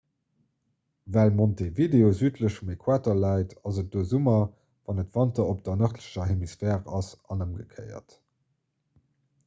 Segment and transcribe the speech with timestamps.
[1.15, 4.39] well montevideo südlech vum äquator läit ass et do summer
[4.87, 8.17] wann et wanter op der nërdlecher hemisphär ass an ëmgekéiert